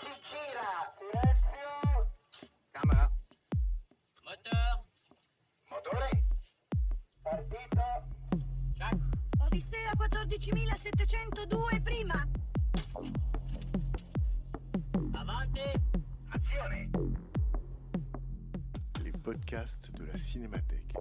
[0.00, 0.70] si gira.
[0.98, 1.72] Silenzio.
[2.72, 3.10] Camera.
[4.24, 4.84] Moteur.
[5.70, 6.10] Motore.
[7.22, 7.86] Partito.
[8.78, 8.98] Check.
[9.40, 12.26] Odissea 14702 prima.
[15.14, 15.60] Avanti.
[16.32, 16.90] Azione.
[19.04, 20.94] Les podcasts de la Cinémathèque.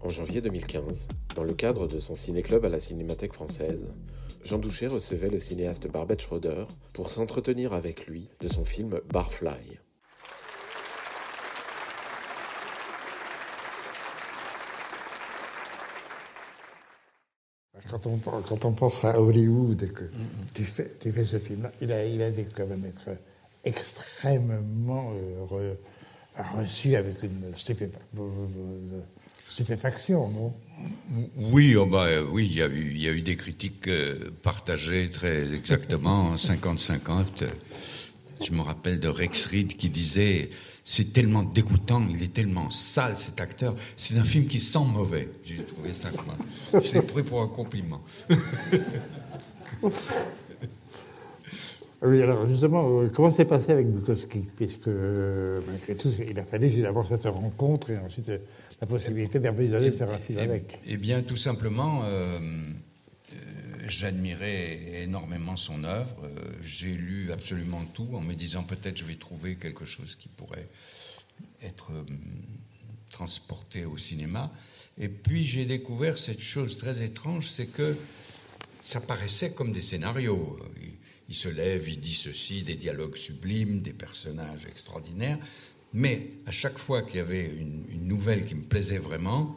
[0.00, 3.92] En janvier 2015, dans le cadre de son ciné-club à la Cinémathèque française,
[4.44, 9.78] Jean Doucher recevait le cinéaste Barbette Schroeder pour s'entretenir avec lui de son film Barfly.
[17.90, 20.04] Quand on, quand on pense à Hollywood et que
[20.54, 23.16] tu, fais, tu fais ce film-là, il a, il a dû quand même être
[23.64, 27.54] extrêmement euh, re- reçu avec une
[29.48, 30.54] stupéfa- stupéfaction, non?
[31.36, 34.30] Oui, oh bah, oui, il y a eu, il y a eu des critiques euh,
[34.42, 37.46] partagées très exactement, 50-50.
[38.44, 40.50] Je me rappelle de Rex Reed qui disait
[40.84, 43.74] c'est tellement dégoûtant, il est tellement sale cet acteur.
[43.96, 45.28] C'est un film qui sent mauvais.
[45.44, 46.36] J'ai trouvé ça quoi.
[46.80, 48.02] Je l'ai pris pour un compliment.
[52.02, 54.40] Oui, alors justement, euh, comment c'est passé avec Bukowski?
[54.56, 58.38] Puisque, malgré tout, il a fallu d'abord cette rencontre et ensuite euh,
[58.80, 60.78] la possibilité de faire un film Eh- avec.
[60.84, 62.38] Eh bien, tout simplement, euh,
[63.32, 63.36] euh,
[63.88, 66.16] j'admirais énormément son œuvre.
[66.24, 70.28] Euh, J'ai lu absolument tout en me disant peut-être je vais trouver quelque chose qui
[70.28, 70.68] pourrait
[71.62, 71.92] être
[73.10, 74.52] transporté au cinéma.
[74.98, 77.96] Et puis j'ai découvert cette chose très étrange, c'est que
[78.82, 80.58] ça paraissait comme des scénarios.
[80.82, 80.92] Il,
[81.28, 85.38] il se lève, il dit ceci, des dialogues sublimes, des personnages extraordinaires.
[85.92, 89.56] Mais à chaque fois qu'il y avait une, nouvelle qui me plaisait vraiment,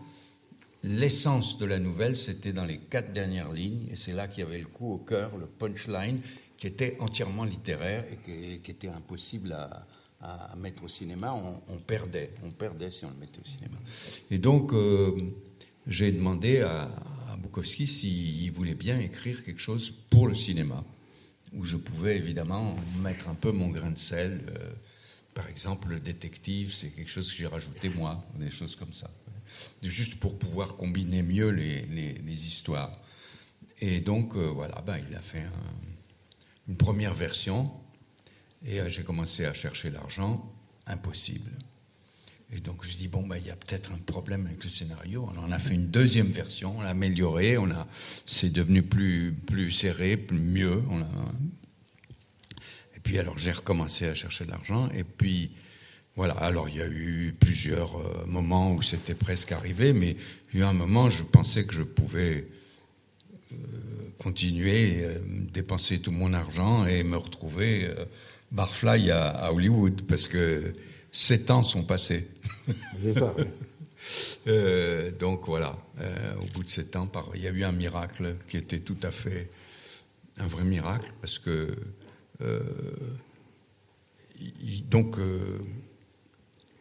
[0.83, 4.47] l'essence de la nouvelle, c'était dans les quatre dernières lignes, et c'est là qu'il y
[4.47, 6.19] avait le coup au cœur, le punchline,
[6.57, 9.85] qui était entièrement littéraire et qui, était impossible à,
[10.57, 11.33] mettre au cinéma.
[11.33, 13.77] On, on perdait, on perdait si on le mettait au cinéma.
[14.29, 15.15] Et donc, euh,
[15.87, 16.89] j'ai demandé à,
[17.31, 20.83] à Bukowski s'il voulait bien écrire quelque chose pour le cinéma,
[21.53, 24.41] où je pouvais évidemment mettre un peu mon grain de sel.
[24.49, 24.69] euh,
[25.33, 29.09] par exemple, le détective, c'est quelque chose que j'ai rajouté moi, des choses comme ça.
[29.81, 32.91] Juste pour pouvoir combiner mieux les, histoires.
[33.79, 35.87] Et donc, euh, voilà, ben, il a fait un-
[36.67, 37.71] une première version.
[38.65, 40.53] Et euh, j'ai commencé à chercher l'argent.
[40.85, 41.51] Impossible.
[42.51, 45.29] Et donc, je dis, bon, ben, il y a peut-être un problème avec le scénario.
[45.29, 47.87] Alors, on a fait une deuxième version, on l'a amélioré, on a,
[48.25, 50.83] c'est devenu plus, plus serré, mieux.
[53.09, 54.87] Puis alors j'ai recommencé à chercher de l'argent.
[54.93, 55.49] Et puis
[56.15, 60.15] voilà, alors il y a eu plusieurs euh, moments où c'était presque arrivé, mais
[60.53, 62.45] il y a eu un moment où je pensais que je pouvais
[63.51, 63.55] euh,
[64.19, 65.17] continuer, euh,
[65.51, 68.05] dépenser tout mon argent et me retrouver euh,
[68.51, 70.75] barfly à, à Hollywood, parce que
[71.11, 72.27] sept ans sont passés.
[73.15, 73.33] Ça.
[75.19, 75.75] donc voilà,
[76.43, 79.09] au bout de sept ans, il y a eu un miracle qui était tout à
[79.09, 79.49] fait
[80.37, 81.75] un vrai miracle parce que
[84.89, 85.59] donc euh,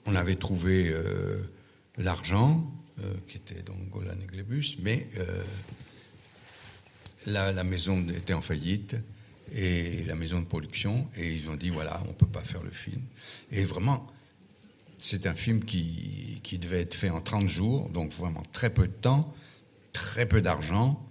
[0.08, 1.42] on avait trouvé euh,
[1.98, 2.64] l'argent
[3.00, 5.44] euh, qui était donc Golan et Glebus, mais euh,
[7.26, 8.96] la, maison était en faillite
[9.54, 12.70] et la maison de production et ils ont dit voilà on peut pas faire le
[12.70, 13.02] film.
[13.52, 14.06] Et vraiment
[14.96, 18.88] c'est un film qui, qui devait être fait en 30 jours, donc vraiment très peu
[18.88, 19.32] de temps,
[19.92, 21.06] très peu d'argent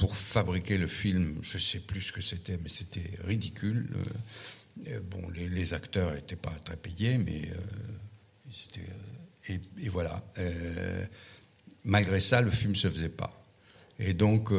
[0.00, 1.40] pour fabriquer le film.
[1.42, 3.86] Je ne sais plus ce que c'était, mais c'était ridicule.
[4.88, 10.24] Euh, bon, les, acteurs n'étaient pas très payés, mais euh, euh, et, voilà.
[10.38, 11.04] Euh,
[11.84, 13.44] malgré ça, le film se faisait pas.
[13.98, 14.50] Et donc,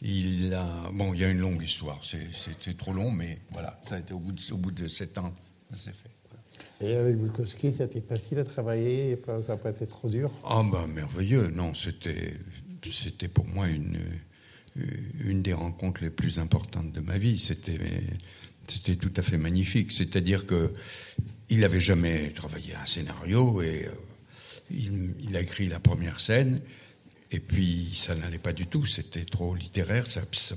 [0.00, 2.02] il a, bon, il y a une longue histoire.
[2.02, 5.18] C'était trop long, mais voilà, ça a été au bout de, au bout de sept
[5.18, 5.34] ans,
[5.70, 6.21] ça s'est fait.
[6.80, 10.30] Et avec Bukowski, c'était facile à travailler, ça n'a pas été trop dur.
[10.44, 13.98] Ah ben merveilleux, non, c'était pour moi une
[15.24, 17.38] une des rencontres les plus importantes de ma vie.
[17.38, 19.92] C'était tout à fait magnifique.
[19.92, 20.72] C'est-à-dire que
[21.50, 23.90] il n'avait jamais travaillé un scénario et euh,
[24.70, 26.60] il a écrit la première scène.
[27.34, 30.06] Et puis ça n'allait pas du tout, c'était trop littéraire.
[30.06, 30.54] Ça, ça-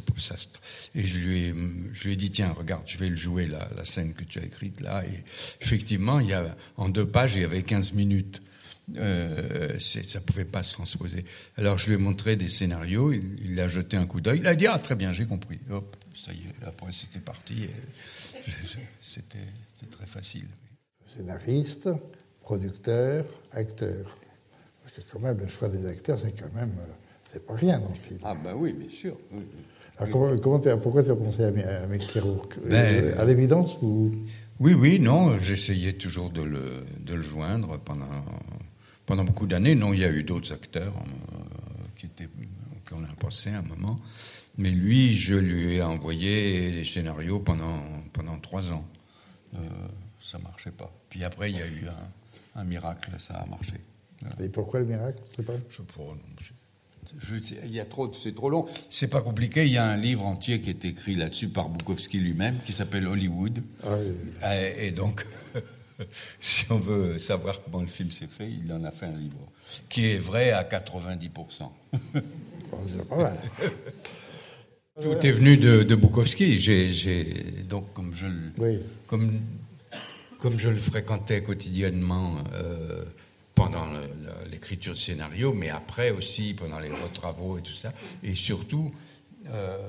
[0.93, 1.53] et je lui, ai,
[1.93, 4.43] je lui ai dit tiens regarde, je vais le jouer la, scène que tu as
[4.43, 5.05] écrite là.
[5.05, 5.23] Et
[5.61, 8.41] effectivement, il y a en deux pages il y avait 15 minutes.
[8.97, 11.23] Euh, ça pouvait pas se transposer.
[11.55, 14.47] Alors je lui ai montré des scénarios, il, il a jeté un coup d'œil, il
[14.47, 15.61] a dit ah très bien j'ai compris.
[15.71, 16.65] Hop, ça y est.
[16.67, 17.67] Après c'était parti.
[19.01, 19.39] c'était
[19.89, 20.47] très facile.
[21.07, 21.89] Scénariste,
[22.41, 24.19] producteur, acteur.
[24.95, 26.91] Que quand même, le choix des acteurs, c'est quand même, euh,
[27.31, 28.19] c'est pas rien dans le film.
[28.23, 29.17] Ah ben oui, bien sûr.
[29.31, 29.43] oui.
[29.97, 31.47] Alors, comment, pourquoi tu as pensé à,
[31.83, 32.69] à Mickey Rourke Euh,
[33.13, 34.11] Ben, À l'évidence ou?
[34.59, 38.23] Oui, oui, non, j'essayais toujours de le, de le joindre pendant,
[39.05, 39.75] pendant beaucoup d'années.
[39.75, 41.37] Non, il y a eu d'autres acteurs euh,
[41.97, 42.29] qui étaient,
[42.89, 43.97] qu'on a passé un moment.
[44.57, 47.81] Mais lui, je lui ai envoyé les scénarios pendant,
[48.13, 48.85] pendant trois ans.
[49.55, 49.57] Euh,
[50.21, 50.91] ça marchait pas.
[51.09, 51.87] Puis après, il y a eu
[52.55, 53.75] un, un miracle, ça a marché.
[54.39, 56.15] Et pourquoi le miracle pas Je pourrais-
[57.63, 58.65] il y a trop, c'est trop long.
[58.89, 59.65] C'est pas compliqué.
[59.65, 63.07] Il y a un livre entier qui est écrit là-dessus par Bukowski lui-même, qui s'appelle
[63.07, 63.61] Hollywood.
[63.83, 64.55] Ah, oui.
[64.79, 65.25] Et, donc,
[66.39, 69.37] si on veut savoir comment le film s'est fait, il en a fait un livre
[69.87, 71.29] qui est vrai à 90%.
[71.61, 71.69] Bon,
[72.87, 73.37] c'est pas mal.
[75.01, 76.57] Tout est venu de, de Bukowski.
[76.57, 77.29] J'ai-
[77.69, 78.79] donc, comme je, le- Oui.
[79.07, 79.39] comme,
[80.39, 83.03] comme je le fréquentais quotidiennement euh,
[83.55, 83.87] pendant
[84.51, 88.93] l'écriture de scénario, mais après aussi pendant les travaux et tout ça, et surtout
[89.47, 89.87] euh,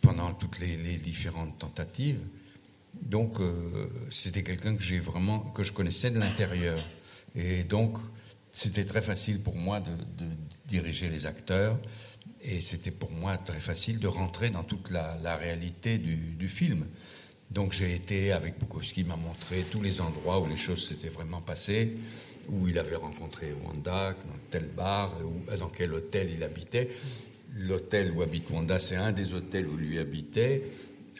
[0.00, 2.18] pendant toutes les, différentes tentatives.
[3.00, 6.82] Donc, euh, c'était quelqu'un que j'ai vraiment que je connaissais de l'intérieur,
[7.36, 7.98] et donc
[8.50, 9.90] c'était très facile pour moi de,
[10.66, 11.78] diriger les acteurs,
[12.42, 16.86] et c'était pour moi très facile de rentrer dans toute la, réalité du, du film.
[17.52, 21.40] Donc j'ai été avec Bukowski, m'a montré tous les endroits où les choses s'étaient vraiment
[21.40, 21.96] passées,
[22.48, 25.12] où il avait rencontré Wanda, dans tel bar,
[25.58, 26.88] dans quel hôtel il habitait.
[27.56, 30.62] L'hôtel où habite Wanda, c'est un des hôtels où lui habitait,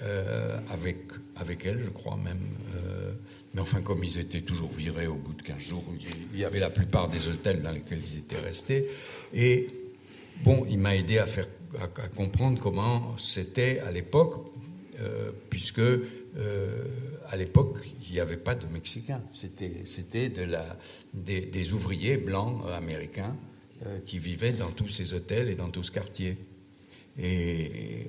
[0.01, 0.99] euh, avec,
[1.37, 2.57] avec elle, je crois même.
[2.77, 3.13] Euh,
[3.53, 5.85] mais enfin, comme ils étaient toujours virés au bout de 15 jours,
[6.33, 8.87] il y avait la plupart des hôtels dans lesquels ils étaient restés.
[9.35, 9.67] Et
[10.45, 11.47] Bon, il m'a aidé à, faire,
[11.81, 14.45] à comprendre comment c'était à l'époque,
[15.01, 15.81] euh, puisque
[16.37, 16.85] euh,
[17.29, 19.23] à l'époque, il n'y avait pas de Mexicains.
[19.31, 20.79] C'était, de la,
[21.15, 23.37] des, ouvriers blancs américains
[23.85, 26.39] euh, qui vivaient dans tous ces hôtels et dans tout ce quartier.
[27.19, 28.07] Et,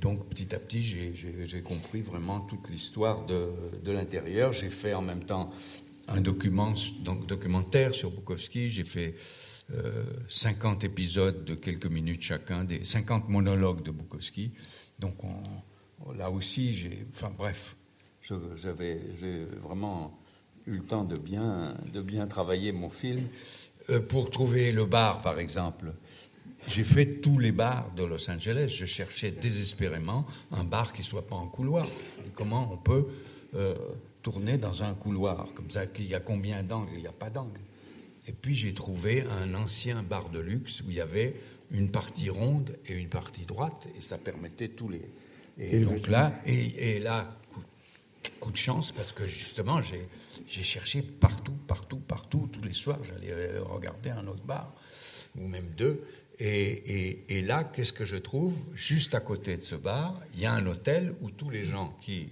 [0.00, 3.48] donc, petit à petit, j'ai, compris vraiment toute l'histoire de,
[3.82, 4.52] de l'intérieur.
[4.52, 5.50] J'ai fait en même temps
[6.08, 8.68] un documentaire sur Bukowski.
[8.68, 9.14] J'ai fait
[9.72, 14.50] euh, 50 épisodes de quelques minutes chacun, des 50 monologues de Bukowski.
[14.98, 15.42] Donc, on-
[16.16, 17.06] là aussi, j'ai.
[17.14, 17.76] Enfin, bref,
[18.56, 19.00] j'avais
[19.62, 20.12] vraiment
[20.66, 23.26] eu le temps de bien, de bien travailler mon film.
[23.90, 25.92] Euh, pour trouver le bar, par exemple,
[26.68, 28.68] j'ai fait tous les bars de Los Angeles.
[28.68, 31.86] Je cherchais désespérément un bar qui soit pas en couloir.
[32.34, 33.06] Comment on peut
[33.54, 33.74] euh,
[34.22, 37.28] tourner dans un couloir comme ça Il y a combien d'angles Il n'y a pas
[37.28, 37.60] d'angle.
[38.26, 41.34] Et puis j'ai trouvé un ancien bar de luxe où il y avait
[41.70, 45.02] une partie ronde et une partie droite, et ça permettait tous les.
[45.58, 47.62] Et, donc là, et, et là, coup,
[48.40, 52.48] coup de chance parce que justement j'ai cherché partout, partout, partout.
[52.52, 54.72] Tous les soirs, j'allais euh, regarder un autre bar
[55.36, 56.04] ou même deux.
[56.40, 58.54] Et, là, qu'est-ce que je trouve?
[58.74, 61.96] Juste à côté de ce bar, il y a un hôtel où tous les gens
[62.00, 62.28] qui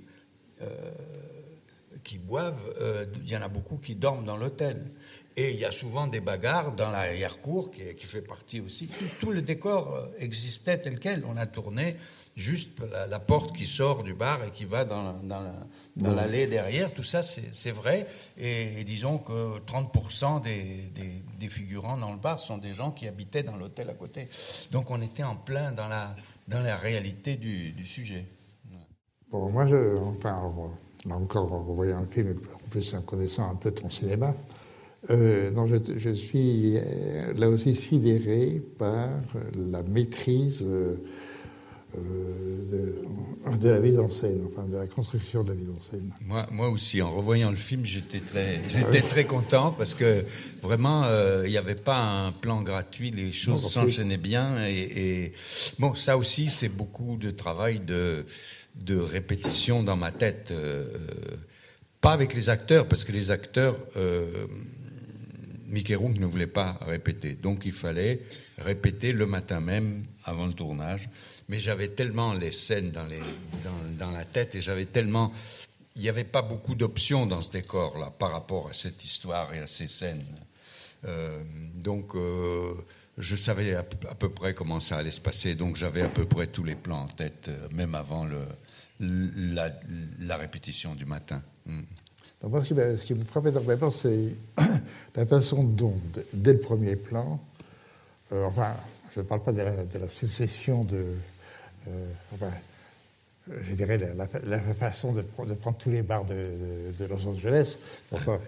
[2.05, 4.83] qui boivent, euh, il y en a beaucoup qui dorment dans l'hôtel.
[5.37, 8.89] Et il y a souvent des bagarres dans l'arrière-cour qui, fait partie aussi.
[9.19, 11.25] Tout, le décor euh, existait tel quel.
[11.27, 11.97] On a tourné
[12.37, 12.71] juste
[13.09, 16.47] la, porte qui sort du bar et qui va dans, la- dans la- dans l'allée
[16.47, 16.93] derrière.
[16.93, 18.07] Tout ça, c'est vrai.
[18.39, 23.57] Et, disons que 30% des, figurants dans le bar sont des gens qui habitaient dans
[23.57, 24.29] l'hôtel à côté.
[24.71, 28.25] Donc on était en plein dans la, réalité du, sujet.
[29.31, 30.39] Bon, moi, je, enfin,
[31.11, 34.35] encore, en revoyant le film, en plus en connaissant un peu ton cinéma,
[35.11, 39.09] euh, non, je, je suis euh, là aussi sidéré par
[39.71, 40.97] la maîtrise euh,
[41.95, 46.11] de, de la mise en scène, enfin de la construction de la mise en scène.
[46.27, 50.25] Moi, moi aussi, en revoyant le film, j'étais très, j'étais très content parce que
[50.63, 54.65] vraiment, euh, il n'y avait pas un plan gratuit, les choses s'enchaînaient bien.
[54.67, 55.33] Et, et-
[55.79, 58.25] bon, ça aussi, c'est beaucoup de travail de,
[58.77, 60.53] de répétition dans ma tête.
[62.01, 63.77] pas avec les acteurs, parce que les acteurs,
[65.73, 67.33] Mickey ne voulait pas répéter.
[67.33, 68.21] Donc il fallait
[68.59, 71.09] répéter le matin même avant le tournage.
[71.49, 75.33] Mais j'avais tellement les scènes dans, la tête et j'avais tellement...
[75.97, 79.59] Il n'y avait pas beaucoup d'options dans ce décor-là par rapport à cette histoire et
[79.59, 80.25] à ces scènes.
[81.05, 81.43] Euh,
[81.75, 82.75] donc euh,
[83.19, 85.55] je savais à, peu- près comment ça allait se passer.
[85.55, 88.27] Donc j'avais à peu près tous les plans en tête, euh, même avant
[89.01, 91.43] la, répétition du matin.
[91.67, 91.83] Mm.
[92.43, 94.35] Donc moi, ce qui, ce qui me frappe énormément, c'est
[95.17, 95.95] la façon dont,
[96.33, 97.41] dès le premier plan,
[98.33, 98.75] euh, enfin,
[99.15, 101.05] je ne parle pas de la, de la succession de,
[101.89, 102.51] euh, enfin,
[103.49, 106.93] je dirais la, la fa- la façon de, pre- de prendre tous les bars de,
[107.09, 107.79] Los Angeles.
[108.11, 108.39] Bon, ça,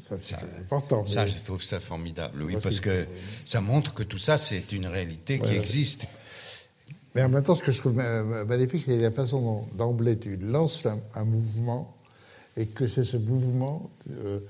[0.00, 1.04] ça, c'est important.
[1.06, 2.80] Ça, mais- je trouve ça formidable, oui, Moi parce aussi.
[2.82, 3.06] que
[3.46, 6.06] ça montre que tout ça, c'est une réalité qui existe.
[7.14, 9.66] Mais en même temps, ce que je trouve ma- ma- magnifique, c'est la façon dont
[9.74, 11.94] d'emblée tu lances un, un mouvement
[12.58, 14.40] et que c'est ce mouvement, euh,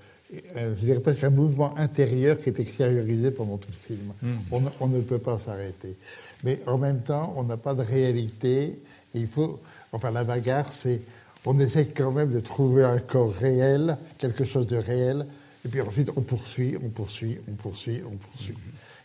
[0.56, 4.12] euh, je dirais presque un mouvement intérieur qui est extériorisé pendant tout le film.
[4.50, 5.96] On, ne- on ne peut pas s'arrêter.
[6.42, 8.80] Mais en même temps, on n'a pas de réalité.
[9.14, 9.60] Et il faut,
[9.92, 11.02] enfin, la bagarre, c'est,
[11.46, 15.26] on essaie quand même de trouver un corps réel, quelque chose de réel.
[15.64, 18.56] Et puis ensuite, on poursuit, on poursuit, on poursuit, on poursuit.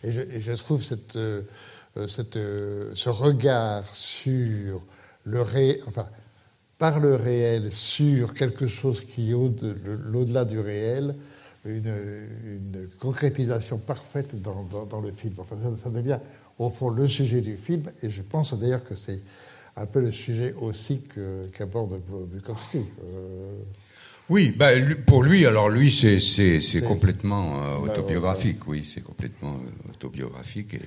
[0.04, 1.42] Et je, et je trouve cette, euh,
[2.08, 4.82] cette, ce regard sur
[5.26, 6.08] le réel, enfin,
[6.84, 9.74] par le réel sur quelque chose qui est au- de-
[10.12, 11.16] l'au-delà du réel,
[11.64, 11.94] une,
[12.46, 15.34] une concrétisation parfaite dans, dans- dans le film.
[15.38, 16.20] Enfin, ça, ça devient
[16.60, 19.22] au fond le sujet du film, et je pense d'ailleurs que c'est
[19.78, 21.02] un peu le sujet aussi
[21.54, 22.02] qu'aborde
[22.34, 22.80] Bukowski.
[22.80, 23.54] Euh,
[24.30, 28.68] Oui, bah, lui- pour lui, alors lui, c'est c'est- c'est C'est- complètement euh, Bah, autobiographique,
[28.68, 30.74] oui, c'est complètement euh, autobiographique.
[30.74, 30.80] Et...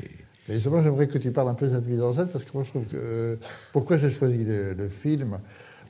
[0.46, 2.50] Mais justement, j'aimerais que tu parles un peu de cette mise en scène, parce que
[2.52, 2.96] moi, je trouve que.
[2.96, 3.36] euh,
[3.72, 5.38] pourquoi j'ai choisi le, le film?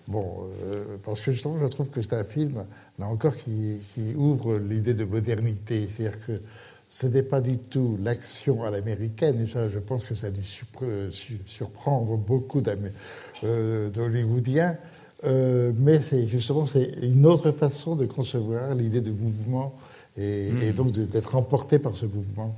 [0.09, 2.65] Bon, euh, parce que justement, je trouve que c'est un film,
[2.99, 5.89] là encore, qui, qui ouvre l'idée de modernité.
[5.97, 6.41] C'est-à-dire que
[6.89, 10.31] ce n'est pas du tout l'action à l'américaine, et ça, je pense que ça a
[10.31, 12.63] dû surpre- su- surprendre beaucoup
[13.45, 14.77] euh, d'Hollywoodiens.
[15.25, 19.75] Euh, mais c'est justement c'est une autre façon de concevoir l'idée de mouvement
[20.17, 22.55] et, et donc d'être emporté par ce mouvement.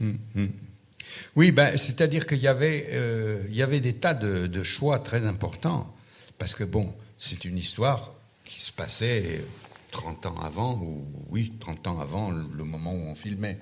[0.00, 0.48] Hum, hum.
[1.36, 4.98] Oui, ben, c'est-à-dire qu'il y avait, euh, il y avait des tas de, de choix
[4.98, 5.86] très importants.
[6.40, 8.14] Parce que, bon, c'est une histoire
[8.46, 9.44] qui se passait
[9.90, 13.58] 30 ans avant, ou oui, 30 ans avant le moment où on filmait.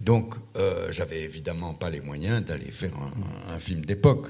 [0.00, 4.26] Donc, euh, j'avais évidemment pas les moyens d'aller faire un, un film d'époque.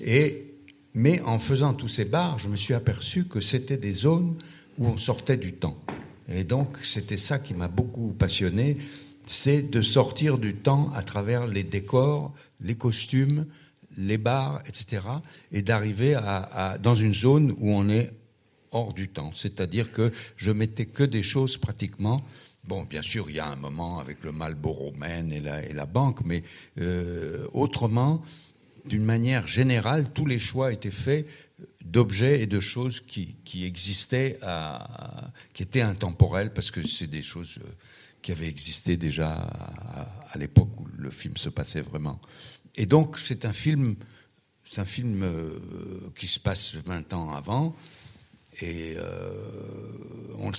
[0.00, 0.54] Et,
[0.94, 4.36] mais en faisant tous ces bars, je me suis aperçu que c'était des zones
[4.78, 5.78] où on sortait du temps.
[6.26, 8.78] Et donc, c'était ça qui m'a beaucoup passionné,
[9.26, 13.44] c'est de sortir du temps à travers les décors, les costumes,
[13.96, 15.02] les bars, etc.,
[15.52, 18.10] et d'arriver à, dans une zone où on est
[18.70, 19.32] hors du temps.
[19.34, 22.22] C'est-à-dire que je mettais que des choses pratiquement.
[22.64, 25.72] Bon, bien sûr, il y a un moment avec le Marlboro Man et la, et
[25.72, 26.42] la banque, mais
[26.78, 28.22] euh, autrement,
[28.84, 31.26] d'une manière générale, tous les choix étaient faits
[31.84, 37.22] d'objets et de choses qui, qui existaient, à, qui étaient intemporelles, parce que c'est des
[37.22, 37.68] choses euh,
[38.22, 42.20] qui avaient existé déjà à l'époque où le film se passait vraiment.
[42.76, 43.96] Et donc, c'est un film,
[44.76, 45.58] un film euh,
[46.14, 47.74] qui se passe 20 ans avant,
[48.60, 49.32] et euh,
[50.38, 50.56] on le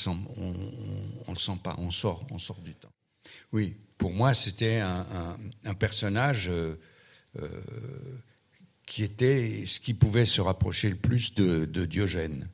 [1.28, 2.92] on, le sent pas, on sort, on sort du temps.
[3.52, 6.76] Oui, pour moi, c'était un, personnage euh,
[8.86, 12.50] qui était ce qui pouvait se rapprocher le plus de, Diogène.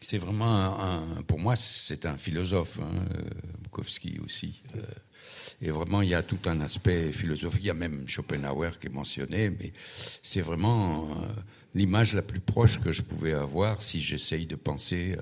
[0.00, 3.06] C'est vraiment un, pour moi, c'est un philosophe, hein,
[3.62, 4.62] Bukowski aussi.
[5.62, 7.60] Et vraiment, il y a tout un aspect philosophique.
[7.62, 9.72] Il y a même Schopenhauer qui est mentionné, mais
[10.22, 11.14] c'est vraiment euh,
[11.74, 15.16] l'image la plus proche que je pouvais avoir si j'essaye de penser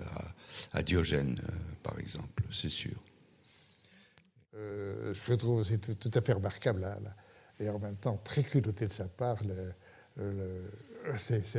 [0.73, 2.97] à, à Diogène, euh, par exemple, c'est sûr.
[4.55, 7.15] Euh, je trouve aussi tout, tout à fait remarquable là, là,
[7.61, 9.73] et en même temps très culotté de sa part le,
[10.17, 10.65] le,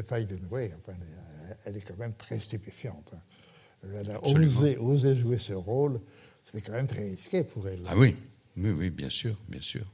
[0.07, 0.71] failles de Noé.
[0.77, 0.97] Enfin,
[1.65, 3.11] elle, est- quand même très stupéfiante.
[3.15, 3.19] hein.
[3.95, 6.01] Elle a osé, osé jouer ce rôle.
[6.43, 7.81] C'était quand même très risqué pour elle.
[7.87, 8.15] Ah oui,
[8.61, 9.85] oui, oui, bien sûr, bien sûr.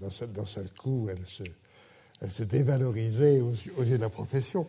[0.00, 1.42] D'un seul, seul coup, elle se,
[2.20, 4.68] elle se dévalorisait aux, aux yeux de la profession.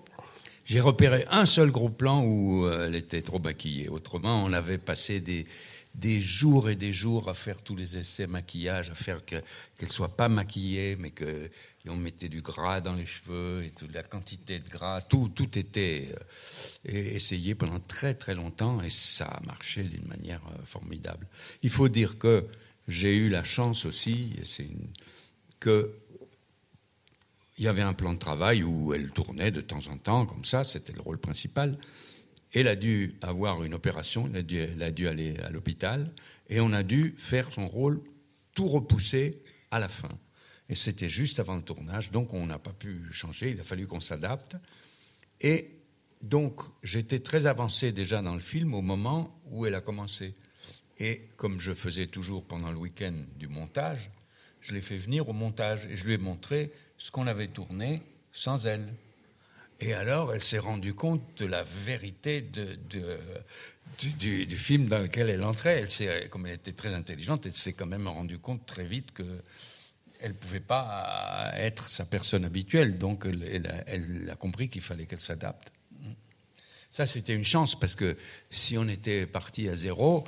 [0.66, 3.88] J'ai repéré un seul gros plan où euh, elle était trop maquillée.
[3.90, 5.46] Autrement, on avait passé des,
[5.96, 9.42] des jours et des jours à faire tous les essais maquillage, à faire que-
[9.78, 11.50] qu'elle soit pas maquillée, mais que
[11.86, 15.32] et on mettait du gras dans les cheveux et toute la quantité de gras, tout,
[15.34, 20.66] tout était euh, essayé pendant très très longtemps et ça a marché d'une manière euh,
[20.66, 21.26] formidable.
[21.64, 22.46] Il faut dire que
[22.88, 24.70] j'ai eu la chance aussi, c'est
[25.60, 25.94] que
[27.58, 30.46] il y avait un plan de travail où elle tournait de temps en temps, comme
[30.46, 31.76] ça, c'était le rôle principal.
[32.54, 36.06] Elle a dû avoir une opération, elle a dû, elle a dû aller à l'hôpital,
[36.50, 38.02] et on a dû faire son rôle
[38.54, 39.42] tout repousser
[39.72, 40.20] à la fin.
[40.70, 43.88] Et c'était juste avant le tournage, donc on n'a pas pu changer, il a fallu
[43.88, 44.56] qu'on s'adapte.
[45.42, 45.72] Et
[46.22, 50.36] donc j'étais très avancé déjà dans le film au moment où elle a commencé.
[51.00, 54.10] Et comme je faisais toujours pendant le week-end du montage,
[54.62, 58.02] je l'ai fait venir au montage et je lui ai montré ce qu'on avait tourné
[58.32, 58.88] sans elle.
[59.80, 62.42] Et alors, elle s'est rendue compte de la vérité
[64.00, 65.86] du, film dans lequel elle entrait.
[66.02, 69.42] Elle comme elle était très intelligente, elle s'est quand même rendue compte très vite que
[70.20, 72.98] elle pouvait pas être sa personne habituelle.
[72.98, 75.72] Donc, elle a compris qu'il fallait qu'elle s'adapte.
[76.98, 78.18] Ça, c'était une chance parce que
[78.50, 80.24] si on était parti à zéro,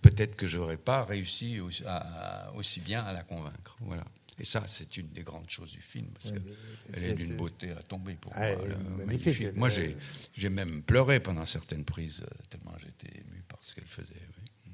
[0.00, 3.76] peut-être que j'aurais pas réussi aussi, à- aussi bien à la convaincre.
[3.80, 4.04] Voilà.
[4.38, 7.82] Et ça, c'est une des grandes choses du film, parce qu'elle est d'une beauté à
[7.82, 8.64] tomber pour Ah, moi.
[8.64, 13.74] euh, magnifique, Moi, j'ai, même pleuré pendant certaines prises, euh, tellement j'étais ému par ce
[13.74, 14.14] qu'elle faisait.
[14.38, 14.72] oui.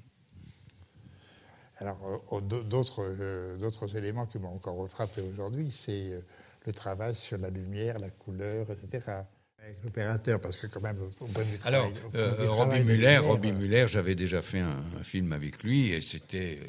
[1.78, 6.22] Alors, euh, d'autres d'autres éléments qui m'ont encore frappé aujourd'hui, c'est
[6.64, 9.24] le travail sur la lumière, la couleur, etc.
[9.66, 14.40] Avec l'opérateur, parce que quand même, vue Alors, euh, Robbie Muller, Robbie Muller, j'avais déjà
[14.40, 16.60] fait un, un film avec lui et c'était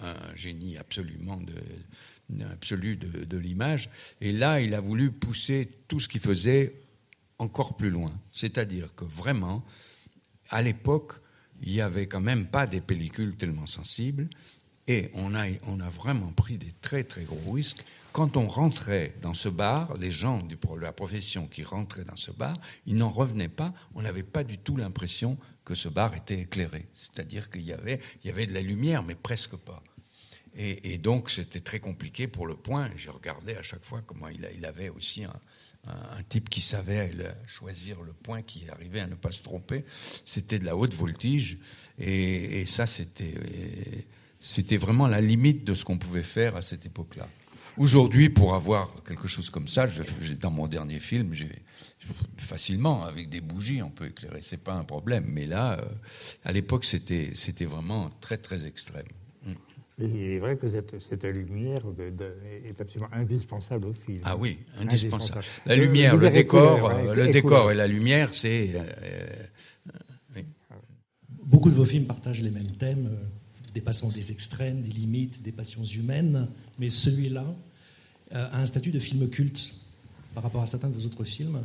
[0.00, 3.90] un génie absolument de, absolu de, de l'image.
[4.20, 6.76] Et là, il a voulu pousser tout ce qu'il faisait
[7.40, 8.12] encore plus loin.
[8.30, 9.64] C'est-à-dire que vraiment,
[10.50, 11.14] à l'époque,
[11.60, 14.28] il n'y avait quand même pas des pellicules tellement sensibles.
[14.86, 17.84] Et on a, on a vraiment pris des très très gros risques.
[18.12, 22.30] Quand on rentrait dans ce bar, les gens de la profession qui rentraient dans ce
[22.30, 23.72] bar, ils n'en revenaient pas.
[23.94, 26.86] On n'avait pas du tout l'impression que ce bar était éclairé.
[26.92, 29.82] C'est-à-dire qu'il y avait, y avait de la lumière, mais presque pas.
[30.54, 32.88] Et, et donc c'était très compliqué pour le point.
[32.96, 35.40] J'ai regardé à chaque fois comment il, il avait aussi un,
[35.88, 37.10] un- type qui savait
[37.46, 39.84] choisir le point, qui arrivait à ne pas se tromper.
[40.24, 41.58] C'était de la haute voltige.
[41.98, 43.34] Et, et ça, c'était,
[44.46, 47.26] c'était vraiment la limite de ce qu'on pouvait faire à cette époque-là.
[47.78, 51.50] Aujourd'hui, pour avoir quelque chose comme ça, je- dans mon dernier film, j'ai
[52.36, 55.24] facilement avec des bougies, on peut éclairer, c'est pas un problème.
[55.26, 55.84] Mais là, euh,
[56.44, 59.06] à l'époque, c'était c'était vraiment très très extrême.
[59.98, 62.36] Et il est vrai que cette, cette lumière de- de-
[62.68, 64.20] est absolument indispensable au film.
[64.24, 65.38] Ah oui, indispensable.
[65.38, 65.46] Indispensable.
[65.66, 67.70] La lumière, le décor, couleur, euh, ouais, le et décor couleur.
[67.70, 69.46] et la lumière, c'est euh,
[70.36, 70.44] oui.
[71.44, 73.24] Beaucoup de vos films partagent les mêmes thèmes, euh,
[73.74, 77.44] dépassant des extrêmes, des limites, des passions humaines, mais celui-là
[78.32, 79.74] euh, a un statut de film culte
[80.34, 81.60] par rapport à certains de vos autres films.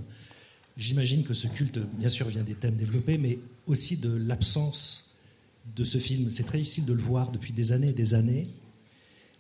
[0.76, 5.12] J'imagine que ce culte, bien sûr, vient des thèmes développés, mais aussi de l'absence
[5.76, 6.30] de ce film.
[6.32, 8.48] C'est très difficile de le voir depuis des années et des années.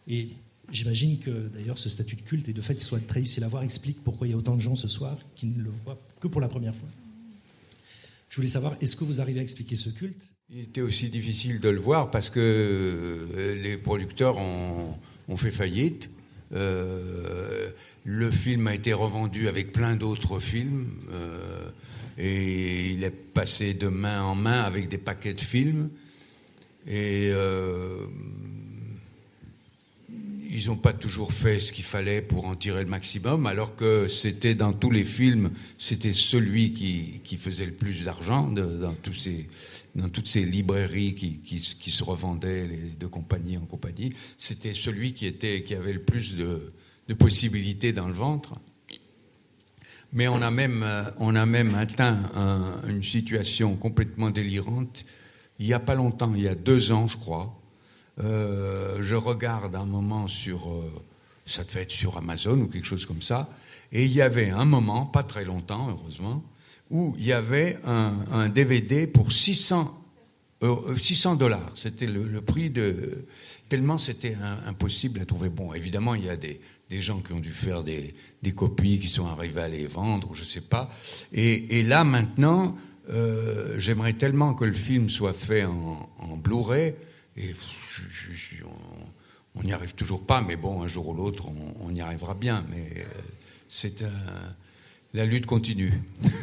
[0.07, 0.29] Et
[0.71, 3.47] j'imagine que d'ailleurs ce statut de culte et le fait qu'il soit très difficile à
[3.47, 5.99] voir explique pourquoi il y a autant de gens ce soir qui ne le voient
[6.19, 6.89] que pour la première fois.
[8.29, 10.35] Je voulais savoir, est-ce que vous arrivez à expliquer ce culte?
[10.49, 14.95] Il était aussi difficile de le voir parce que euh, les producteurs ont,
[15.35, 16.11] fait faillite.
[16.53, 17.69] Euh,
[18.03, 21.69] le film a été revendu avec plein d'autres films euh,
[22.17, 25.89] et il est passé de main en main avec des paquets de films.
[26.87, 27.31] Et
[30.51, 34.07] ils n'ont pas toujours fait ce qu'il fallait pour en tirer le maximum, alors que
[34.07, 40.45] c'était dans tous les films, c'était celui qui, faisait le plus d'argent dans, toutes ces
[40.45, 42.67] librairies qui, se- revendaient
[42.99, 44.13] de compagnie en compagnie.
[44.37, 45.27] C'était celui qui,
[45.73, 46.73] avait le plus de,
[47.13, 48.53] possibilités dans le ventre.
[50.11, 55.05] Mais on a même, euh, atteint un- une situation complètement délirante.
[55.59, 57.58] Il n'y a pas longtemps, il y a deux ans, je crois,
[58.21, 60.91] euh, je regarde un moment sur, euh,
[61.45, 63.49] ça devait être sur Amazon ou quelque chose comme ça,
[63.91, 66.43] et il y avait un moment, pas très longtemps, heureusement,
[66.89, 69.95] où il y avait un, DVD pour 600
[70.61, 71.71] euh, 600 dollars.
[71.75, 73.25] C'était le, prix de.
[73.69, 75.49] Tellement c'était impossible à trouver.
[75.49, 78.99] Bon, évidemment, il y a des, des gens qui ont dû faire des, des copies,
[78.99, 80.89] qui sont arrivés à les vendre, je sais pas.
[81.31, 82.75] Et, là, maintenant,
[83.09, 86.95] euh, j'aimerais tellement que le film soit fait en, Blu-ray.
[87.37, 87.55] Et
[88.09, 91.75] je- je- je- on- n'y arrive toujours pas, mais bon, un jour ou l'autre, on,
[91.87, 92.63] on y arrivera bien.
[92.69, 93.03] Mais euh,
[93.67, 94.55] c'est un.
[95.13, 95.91] La lutte continue.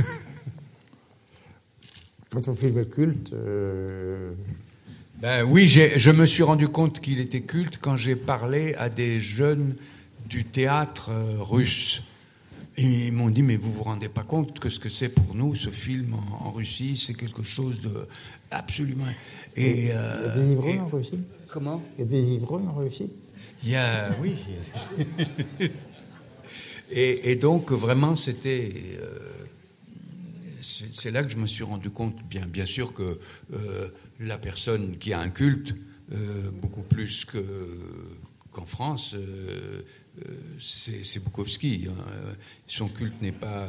[2.31, 4.33] Quand on film culte, euh,
[5.21, 9.21] Ben oui, je me suis rendu compte qu'il était culte quand j'ai parlé à des
[9.21, 9.77] jeunes
[10.29, 12.03] du théâtre euh, russe.
[12.77, 15.55] Ils m'ont dit, mais vous vous rendez pas compte que ce que c'est pour nous,
[15.55, 18.07] ce film en, en Russie, c'est quelque chose de
[18.51, 19.07] absolument...
[19.57, 21.19] Et, il y euh, a des ivrognes et- en Russie?
[21.57, 21.83] Comment?
[21.97, 23.09] Il y a des ivrognes en Russie
[23.63, 24.37] il y a, oui.
[26.91, 28.73] et, et donc, vraiment, c'était.
[29.01, 29.19] euh,
[30.61, 33.19] c'est là que je me suis rendu compte, bien, bien sûr, que
[33.55, 33.89] euh,
[34.21, 35.75] la personne qui a un culte,
[36.13, 37.79] euh, beaucoup plus que-
[38.53, 39.17] qu'en France,
[40.59, 41.89] c'est c'est Bukowski.
[41.89, 42.05] hein.
[42.67, 43.69] Son culte n'est pas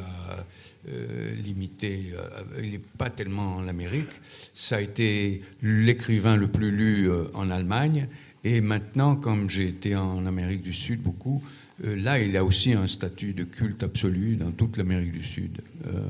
[0.88, 4.08] euh, limité, euh, il n'est pas tellement en Amérique.
[4.54, 8.08] Ça a été l'écrivain le plus lu euh, en Allemagne.
[8.44, 11.42] Et maintenant, comme j'ai été en Amérique du Sud beaucoup,
[11.84, 15.60] euh, là, il a aussi un statut de culte absolu dans toute l'Amérique du Sud.
[15.86, 16.00] Euh,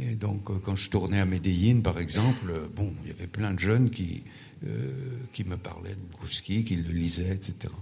[0.00, 3.26] et donc, euh, quand je tournais à Medellín, par exemple, euh, bon, il y avait
[3.26, 4.22] plein de jeunes qui,
[4.66, 4.90] euh,
[5.32, 7.72] qui me parlaient de Bukowski, qui le lisaient, etc.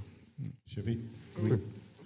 [0.66, 0.98] J'avais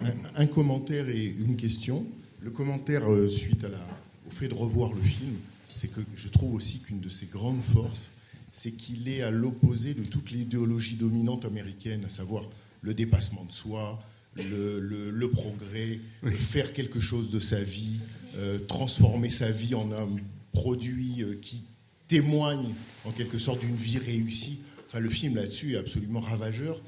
[0.01, 2.05] un, un commentaire et une question.
[2.41, 3.79] Le commentaire euh, suite à la,
[4.27, 5.33] au fait de revoir le film,
[5.75, 8.09] c'est que je trouve aussi qu'une de ses grandes forces,
[8.51, 12.47] c'est qu'il est à l'opposé de toute l'idéologie dominante américaine, à savoir
[12.81, 14.01] le dépassement de soi,
[14.35, 15.99] le, le- le progrès,
[16.33, 17.99] faire quelque chose de sa vie,
[18.37, 20.07] euh, transformer sa vie en un
[20.53, 21.63] produit euh, qui
[22.07, 22.73] témoigne
[23.05, 24.59] en quelque sorte d'une vie réussie.
[24.87, 26.81] Enfin, le film là-dessus est absolument ravageur.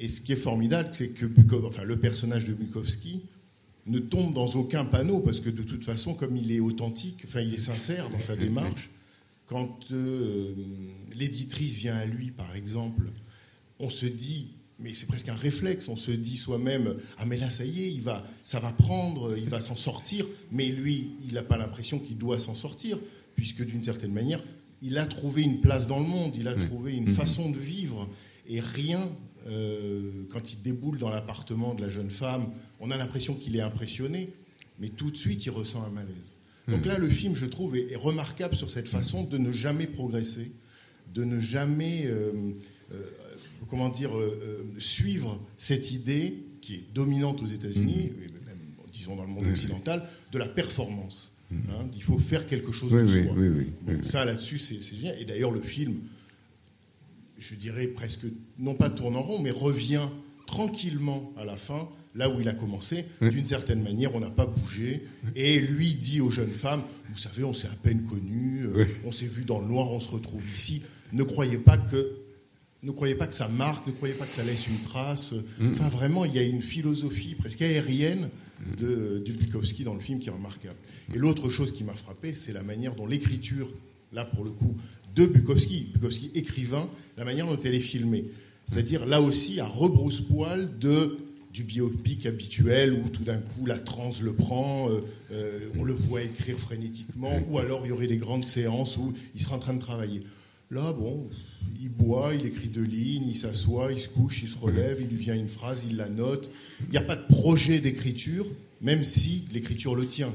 [0.00, 3.22] Et ce qui est formidable, c'est que Bukov- enfin, le personnage de Bukowski
[3.86, 7.40] ne tombe dans aucun panneau, parce que de toute façon, comme il est authentique, enfin,
[7.40, 8.90] il est sincère dans sa démarche,
[9.46, 10.52] quand euh,
[11.16, 13.04] l'éditrice vient à lui, par exemple,
[13.80, 17.48] on se dit, mais c'est presque un réflexe, on se dit soi-même, ah mais là
[17.50, 21.34] ça y est, il va, ça va prendre, il va s'en sortir, mais lui, il
[21.34, 22.98] n'a pas l'impression qu'il doit s'en sortir,
[23.34, 24.44] puisque d'une certaine manière,
[24.82, 28.06] il a trouvé une place dans le monde, il a trouvé une façon de vivre,
[28.48, 29.10] et rien,
[29.46, 32.48] euh, quand il déboule dans l'appartement de la jeune femme,
[32.80, 34.30] on a l'impression qu'il est impressionné,
[34.78, 36.34] mais tout de suite, il ressent un malaise.
[36.68, 39.86] Donc là, le film, je trouve, est, est remarquable sur cette façon de ne jamais
[39.86, 40.52] progresser,
[41.14, 42.52] de ne jamais, euh,
[42.92, 43.02] euh,
[43.68, 44.10] comment dire,
[44.78, 48.58] suivre cette idée qui est dominante aux États-Unis, et même,
[48.92, 51.32] disons, dans le monde occidental, de la performance.
[51.50, 53.34] Hein, il faut faire quelque chose Oui, de oui, soi.
[53.38, 54.04] oui, oui, Bon, oui.
[54.06, 55.18] Ça, là-dessus, c'est génial.
[55.18, 56.00] Et d'ailleurs, le film,
[57.38, 58.26] je dirais presque,
[58.58, 60.08] non pas tourne en rond, mais revient
[60.46, 63.04] tranquillement à la fin, là où il a commencé.
[63.20, 65.04] D'une certaine manière, on n'a pas bougé.
[65.36, 69.12] Et lui dit aux jeunes femmes, vous savez, on s'est à peine connus, euh, on
[69.12, 70.82] s'est vu dans le noir, on se retrouve ici.
[71.12, 72.12] Ne croyez pas que...
[72.84, 75.34] Ne croyez pas que ça marque, ne croyez pas que ça laisse une trace.
[75.72, 78.28] Enfin, vraiment, il y a une philosophie presque aérienne
[78.78, 80.76] de, de Bukowski dans le film qui est remarquable.
[81.12, 83.68] Et l'autre chose qui m'a frappé, c'est la manière dont l'écriture,
[84.12, 84.76] là pour le coup,
[85.18, 88.26] de Bukowski, Bukowski écrivain, la manière dont elle est filmée.
[88.64, 91.18] C'est-à-dire là aussi à rebrousse-poil de
[91.52, 95.00] du biopic habituel où tout d'un coup la transe le prend, euh,
[95.32, 99.12] euh, on le voit écrire frénétiquement, ou alors il y aurait des grandes séances où
[99.34, 100.22] il sera en train de travailler.
[100.70, 101.28] Là, bon,
[101.80, 105.08] il boit, il écrit deux lignes, il s'assoit, il se couche, il se relève, il
[105.08, 106.50] lui vient une phrase, il la note.
[106.84, 108.46] Il n'y a pas de projet d'écriture,
[108.82, 110.34] même si l'écriture le tient.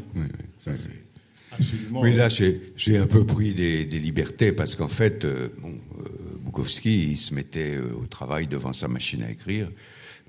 [0.57, 1.12] Ça, c'est
[1.91, 6.09] Oui, là, j'ai un peu pris des, libertés parce qu'en fait, euh, euh,
[6.45, 9.69] Bukowski, il se mettait euh, au travail devant sa machine à écrire.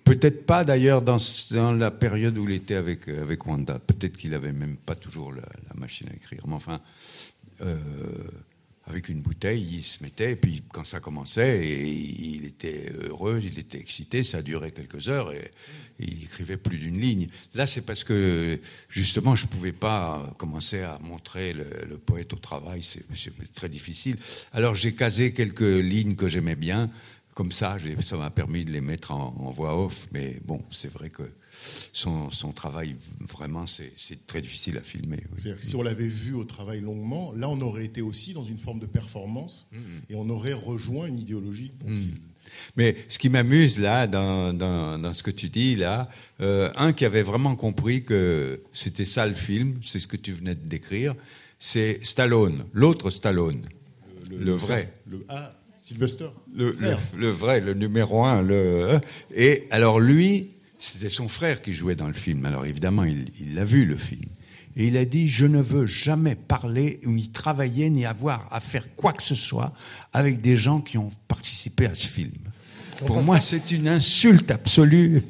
[0.04, 1.18] Peut-être pas d'ailleurs dans,
[1.72, 3.78] la période où il était avec, euh, avec Wanda.
[3.78, 6.42] Peut-être qu'il avait même pas toujours la, la machine à écrire.
[6.46, 6.80] Mais enfin,
[8.86, 13.58] avec une bouteille, il se mettait, et puis quand ça commençait, il était heureux, il
[13.58, 15.50] était excité, ça durait quelques heures, et,
[16.00, 17.28] il écrivait plus d'une ligne.
[17.54, 22.82] Là, c'est parce que, justement, je pouvais pas commencer à montrer le, poète au travail,
[22.82, 23.04] c'est
[23.54, 24.16] très difficile.
[24.52, 26.90] Alors j'ai casé quelques lignes que j'aimais bien,
[27.32, 31.10] comme ça, ça m'a permis de les mettre en voix off, mais bon, c'est vrai
[31.10, 31.22] que
[31.92, 32.96] son, son travail,
[33.32, 35.16] vraiment, c'est très difficile à filmer.
[35.16, 35.38] oui.
[35.38, 38.44] C'est-à-dire que si on l'avait vu au travail longuement, là, on aurait été aussi dans
[38.44, 39.68] une forme de performance
[40.10, 42.10] et on aurait rejoint une idéologie dont il.
[42.76, 46.08] Mais ce qui m'amuse là, dans, dans, dans ce que tu dis là,
[46.40, 50.32] euh, un qui avait vraiment compris que c'était ça le film, c'est ce que tu
[50.32, 51.14] venais de décrire,
[51.58, 53.62] c'est Stallone, l'autre Stallone,
[54.30, 54.92] le, vrai.
[55.10, 56.28] Le, ah, Sylvester.
[56.54, 56.74] Le,
[57.16, 58.42] le, vrai, le numéro un.
[58.42, 59.00] Le,
[59.34, 62.44] et alors lui, c'était son frère qui jouait dans le film.
[62.44, 64.28] Alors évidemment, il l'a vu le film.
[64.76, 68.94] Et il a dit, je ne veux jamais parler, ni travailler, ni avoir à faire
[68.96, 69.72] quoi que ce soit
[70.12, 72.32] avec des gens qui ont participé à ce film.
[73.06, 75.22] Pour moi, c'est une insulte absolue.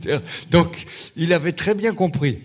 [0.51, 2.39] Donc, il avait très bien compris.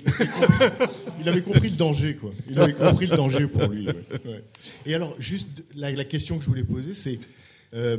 [1.22, 2.32] Il avait compris le danger, quoi.
[2.50, 3.88] Il avait compris le danger pour lui.
[4.86, 7.20] Et alors, juste la, la question que je voulais poser, c'est
[7.74, 7.98] euh,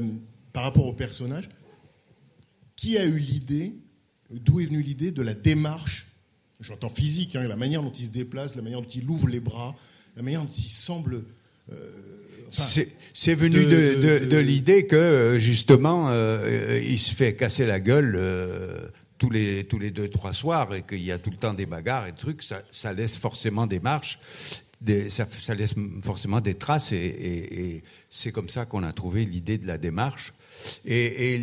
[0.52, 1.48] par rapport au personnage,
[2.76, 3.74] qui a eu l'idée,
[4.32, 6.06] d'où est venue l'idée de la démarche,
[6.60, 9.40] j'entends physique, hein, la manière dont il se déplace, la manière dont il ouvre les
[9.40, 9.74] bras,
[10.16, 11.22] la manière dont il semble.
[11.72, 11.74] euh,
[12.48, 12.62] enfin,
[13.14, 17.34] C'est venu de- de, de- de- de l'idée que euh, justement euh, il se fait
[17.34, 18.88] casser la gueule euh,
[19.18, 21.66] tous les tous les deux trois soirs et qu'il y a tout le temps des
[21.66, 24.18] bagarres et des trucs, ça, ça laisse forcément des marches,
[24.80, 28.92] des, ça, ça laisse forcément des traces et, et- et c'est comme ça qu'on a
[28.92, 30.32] trouvé l'idée de la démarche
[30.86, 31.38] et, et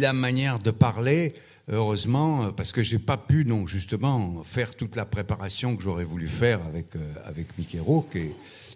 [0.00, 1.34] la manière de parler.
[1.72, 6.04] Heureusement, euh, parce que j'ai pas pu, non, justement, faire toute la préparation que j'aurais
[6.04, 8.18] voulu faire avec euh, avec Mickey Rourke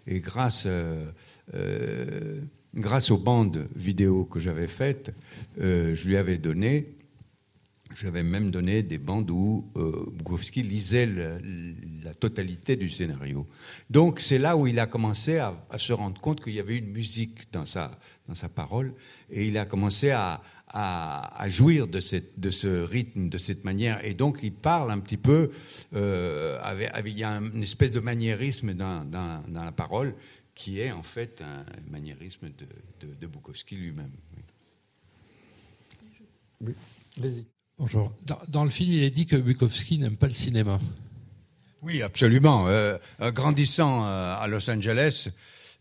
[0.07, 1.11] et, grâce euh,
[2.73, 5.11] grâce aux bandes vidéo que j'avais faites,
[5.57, 6.93] je lui avais donné,
[7.95, 9.65] j'avais même donné des bandes où
[10.13, 11.09] Bukowski lisait
[12.03, 13.47] la totalité du scénario.
[13.89, 16.77] Donc c'est là où il a commencé à, à se rendre compte qu'il y avait
[16.77, 17.91] une musique dans sa,
[18.27, 18.93] dans sa parole
[19.29, 20.41] et il a commencé à,
[20.75, 24.03] à, à jouir de, cette, de ce rythme, de cette manière.
[24.03, 25.49] Et donc il parle un petit peu,
[25.95, 30.13] euh, avec, avec- il y a une espèce de maniérisme dans, dans, dans la parole
[30.53, 34.11] qui est en fait un maniérisme de, de, de Bukowski lui-même.
[36.61, 36.73] Oui.
[37.17, 37.45] Vas-y.
[37.77, 38.13] Bonjour.
[38.25, 40.79] Dans, dans le film, il est dit que Bukowski n'aime pas le cinéma.
[41.81, 42.67] Oui, absolument.
[42.67, 42.97] Euh,
[43.31, 45.29] grandissant euh, à Los Angeles,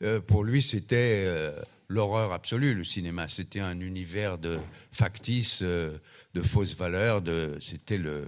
[0.03, 1.53] euh, pour lui, c'était euh,
[1.89, 3.29] l'horreur absolue, le cinéma.
[3.29, 4.59] C'était un univers de
[4.93, 5.99] factice, euh,
[6.35, 7.23] de fausses valeurs,
[7.61, 8.27] c'était le,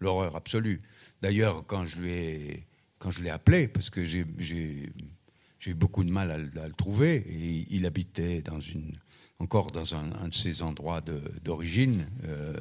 [0.00, 0.80] l'horreur absolue.
[1.22, 2.66] D'ailleurs, quand je lui ai,
[2.98, 4.90] quand je l'ai appelé, parce que j'ai, j'ai,
[5.66, 7.26] eu beaucoup de mal à, le- trouver,
[7.70, 8.92] il habitait dans une,
[9.40, 11.00] encore dans un, de ses endroits
[11.42, 12.54] d'origine, euh,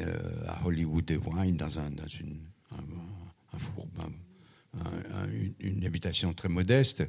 [0.00, 2.40] euh, à Hollywood et Wine, dans, un, dans une,
[2.72, 3.86] un, un four,
[4.74, 5.28] un- un- un-
[5.60, 7.02] une, habitation très modeste.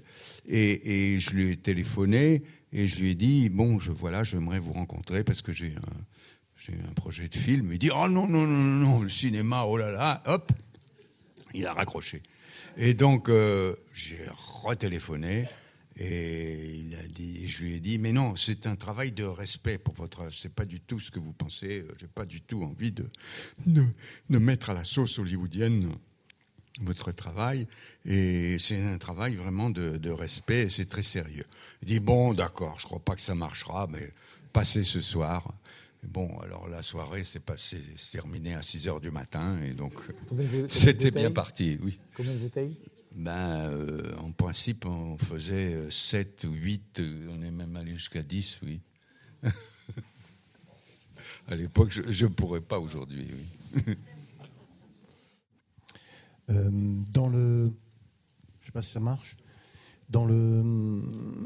[0.48, 2.44] Et, je lui ai téléphoné
[2.74, 6.06] et je lui ai dit bon, je voilà, j'aimerais vous rencontrer parce que j'ai un,
[6.56, 7.72] j'ai un projet de film.
[7.74, 10.52] Il dit oh non non non non le cinéma, oh là là, hop,
[11.54, 12.22] il a raccroché.
[12.78, 14.26] Et donc euh, j'ai
[14.64, 15.46] retéléphoné.
[15.98, 19.78] Et il a dit, je lui ai dit, mais non, c'est un travail de respect
[19.78, 20.34] pour votre.
[20.34, 21.86] C'est pas du tout ce que vous pensez.
[22.00, 23.06] J'ai pas du tout envie de,
[23.68, 25.92] de mettre à la sauce hollywoodienne
[26.80, 27.68] votre travail.
[28.06, 31.46] Et c'est un travail vraiment de, de respect et c'est très sérieux.
[31.82, 34.12] Il dit, bon, d'accord, je crois pas que ça marchera, mais
[34.54, 35.54] passez ce soir.
[36.04, 39.94] Bon, alors la soirée s'est passée, c'est terminé à 6 heures du matin et donc
[40.68, 42.00] c'était bien parti, oui.
[42.16, 42.76] Combien de bouteilles?
[43.14, 48.62] Ben, euh, en principe, on faisait 7 ou 8, on est même allé jusqu'à 10,
[48.64, 48.80] oui.
[51.48, 53.30] à l'époque, je ne pourrais pas aujourd'hui,
[53.76, 53.96] oui.
[56.52, 56.70] Euh,
[57.14, 57.72] dans le,
[58.60, 59.38] je sais pas si ça marche.
[60.10, 61.02] Dans le,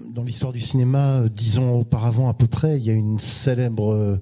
[0.10, 3.20] dans l'histoire du cinéma, euh, dix ans auparavant à peu près, il y a une
[3.20, 4.20] célèbre, euh,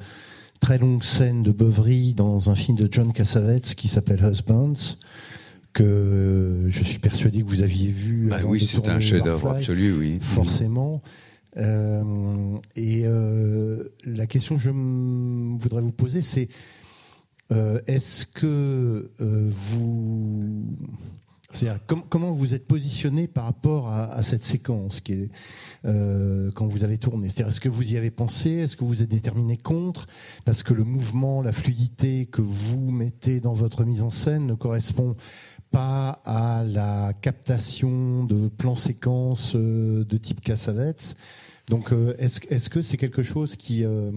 [0.59, 4.97] très longue scène de beuverie dans un film de John Cassavetes qui s'appelle Husbands,
[5.73, 8.31] que je suis persuadé que vous aviez vu.
[8.31, 10.17] Avant oui, c'est un chef-d'œuvre absolu, oui.
[10.21, 11.01] forcément.
[11.57, 16.47] Euh, et euh, la question que je voudrais vous poser, c'est
[17.51, 20.65] euh, est-ce que euh, vous,
[22.09, 25.01] comment vous êtes positionné par rapport à, cette séquence
[25.85, 27.29] euh, quand vous avez tourné?
[27.29, 28.51] C'est-à-dire, est-ce que vous y avez pensé?
[28.51, 30.07] Est-ce que vous êtes déterminé contre?
[30.45, 34.55] Parce que le mouvement, la fluidité que vous mettez dans votre mise en scène ne
[34.55, 35.15] correspond
[35.69, 41.17] pas à la captation de plans séquences de type Cassavetes.
[41.69, 44.11] Donc, euh, est-ce que c'est quelque chose qui, euh,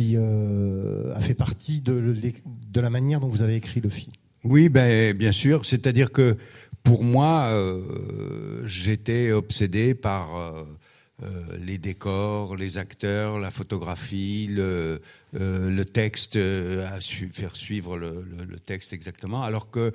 [0.00, 4.12] euh, a fait partie de, la manière dont vous avez écrit le film?
[4.44, 5.66] Oui, ben, bien sûr.
[5.66, 6.36] C'est-à-dire que
[6.82, 7.54] pour moi,
[8.66, 10.66] j'étais obsédé par
[11.22, 15.00] euh, les décors, les acteurs, la photographie, le,
[15.36, 19.44] euh, texte, euh, à faire suivre le, texte exactement.
[19.44, 19.92] Alors que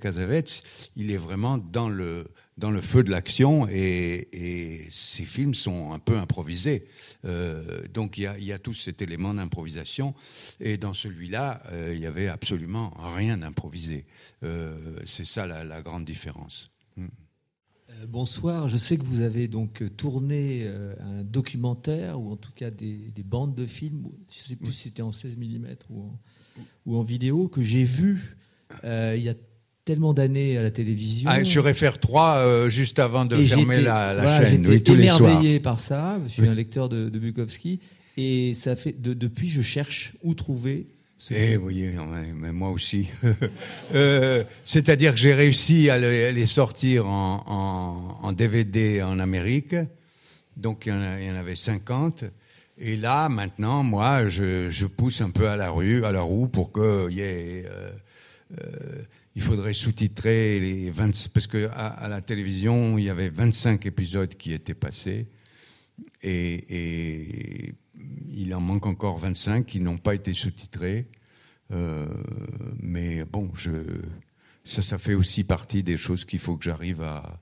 [0.00, 5.54] Cassavetes, il est vraiment dans le dans le feu de l'action et, et ces films
[5.54, 6.86] sont un peu improvisés.
[7.92, 10.14] Donc il y a, tout cet élément d'improvisation
[10.60, 14.06] et dans celui-là, il y avait absolument rien d'improvisé.
[14.44, 16.70] Euh, c'est ça la, la grande différence.
[16.96, 17.08] Hmm.
[18.02, 22.36] Euh, Bonsoir, je sais que vous avez donc euh, tourné euh, un documentaire ou en
[22.36, 25.36] tout cas des, des bandes de films, je ne sais plus si c'était en 16
[25.36, 26.18] mm ou en,
[26.86, 28.36] ou en vidéo, que j'ai vu
[28.84, 29.34] euh, il y a
[29.84, 31.28] tellement d'années à la télévision.
[31.30, 34.68] Ah, sur FR3, euh, juste avant de Et fermer j'étais- la, la voilà, chaîne, j'étais
[34.70, 35.30] oui, tous les soirs.
[35.30, 36.20] émerveillé par ça.
[36.24, 36.48] Je suis Oui.
[36.48, 37.80] un lecteur de, de Bukowski
[38.16, 40.86] et ça fait de- depuis je cherche où trouver.
[41.30, 41.88] Eh oui,
[42.34, 43.08] mais moi aussi.
[43.94, 49.76] Euh, C'est-à-dire que j'ai réussi à les, sortir en, DVD en Amérique.
[50.56, 52.24] Donc il y, en avait 50.
[52.78, 56.72] Et là, maintenant, moi, je, pousse un peu à la rue, à la roue, pour
[56.72, 57.90] que y ait, euh,
[58.60, 59.02] euh,
[59.36, 63.86] il faudrait sous-titrer les 20, parce que à, à la télévision, il y avait 25
[63.86, 65.28] épisodes qui étaient passés,
[66.22, 67.74] et
[68.32, 71.06] il en manque encore 25 qui n'ont pas été sous-titrés.
[71.72, 72.06] Euh,
[72.80, 73.50] mais bon,
[74.64, 77.40] ça, ça fait aussi partie des choses qu'il faut que j'arrive à,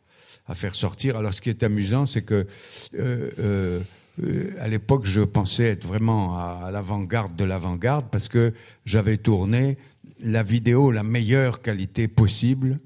[0.54, 1.16] faire sortir.
[1.16, 2.46] Alors, ce qui est amusant, c'est que
[2.94, 3.80] euh,
[4.22, 8.52] euh, à l'époque, je pensais être vraiment à, à l'avant-garde de l'avant-garde parce que
[8.84, 9.78] j'avais tourné
[10.22, 12.78] la vidéo la meilleure qualité possible,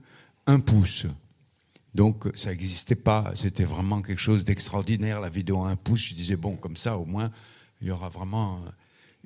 [0.47, 1.07] un pouce.
[1.95, 6.09] Donc ça n'existait pas, c'était vraiment quelque chose d'extraordinaire, la vidéo à un pouce.
[6.09, 7.31] Je disais, bon, comme ça, au moins,
[7.81, 8.61] il y aura vraiment...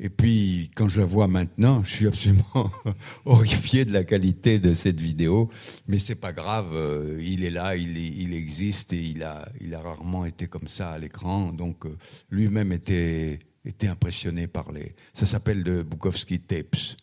[0.02, 2.70] Et puis, quand je la vois maintenant, je suis absolument
[3.26, 5.50] horrifié de la qualité de cette vidéo.
[5.88, 9.80] Mais c'est pas grave, euh, il est là, il existe et il a, il a
[9.82, 11.52] rarement été comme ça à l'écran.
[11.52, 11.98] Donc, euh,
[12.30, 14.94] lui-même était, était impressionné par les.
[15.12, 16.96] Ça s'appelle le Bukowski Tapes.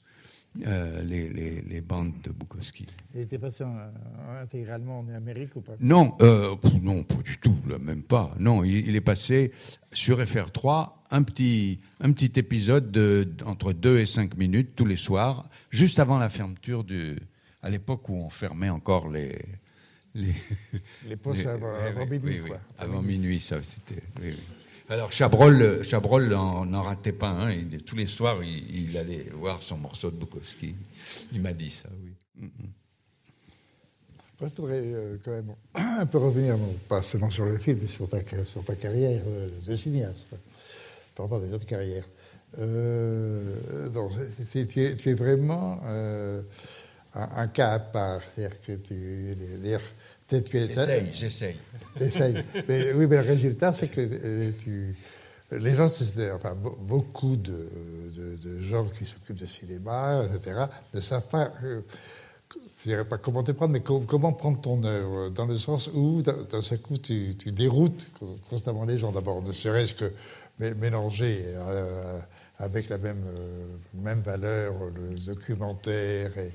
[0.65, 2.85] Euh, les, les- les bandes de Bukowski.
[3.13, 3.77] Il était passé en-
[4.41, 5.73] intégralement en Amérique ou pas?
[5.79, 8.33] Non, euh, non, pas du tout, là, même pas.
[8.39, 9.51] Non, il, il est passé
[9.93, 14.97] sur FR3 un petit, un petit épisode de, entre 2 et 5 minutes tous les
[14.97, 17.17] soirs, juste avant la fermeture du.
[17.61, 19.37] à l'époque où on fermait encore les.
[20.15, 20.33] Les,
[21.07, 22.49] Les postes avant- minuit, oui, oui.
[22.49, 22.59] quoi.
[22.79, 24.01] Avant minuit, ça, c'était.
[24.21, 24.37] oui, oui.
[24.89, 27.51] Alors Chabrol, euh, Chabrol n'en ratait pas un.
[27.85, 30.75] Tous les soirs, il, allait voir son morceau de Bukowski.
[31.33, 32.49] Il m'a dit ça, oui.
[34.39, 37.87] Je voudrais euh, quand même un peu revenir, non, pas seulement sur le film, mais
[37.87, 40.29] sur ta, sur ta carrière euh, de cinéaste,
[41.15, 42.05] par rapport à des autres carrières.
[44.51, 45.81] C'est- tu, es, vraiment
[47.13, 48.21] un, cas à part.
[48.23, 49.35] C'est-à-dire que tu.
[50.85, 51.55] J'essaye, j'essaye.
[51.97, 52.43] T'essayes.
[52.67, 54.95] Mais, oui, mais le résultat, c'est que euh, tu.
[55.51, 55.85] Les gens,
[56.35, 57.69] enfin, be- beaucoup de,
[58.15, 61.79] de- de gens qui s'occupent de cinéma, etc., ne savent pas, euh,
[62.83, 65.89] je dirais pas comment te prendre, mais co- comment prendre ton œuvre, dans le sens
[65.93, 68.11] où, d'un seul coup, tu, tu déroutes
[68.49, 69.13] constamment les gens.
[69.13, 70.11] D'abord, ne serait-ce que
[70.59, 72.19] mé- mélanger euh,
[72.59, 76.51] avec la même, euh, même valeur le documentaire et,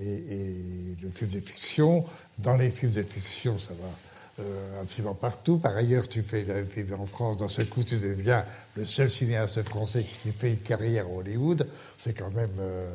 [0.00, 2.04] et, et le film de fiction.
[2.38, 5.58] Dans les films de fiction, ça va euh, absolument partout.
[5.58, 8.44] Par ailleurs, tu fais un film en France, dans ce coup, tu deviens
[8.76, 11.66] le seul cinéaste français qui fait une carrière à Hollywood.
[12.00, 12.86] C'est quand même euh,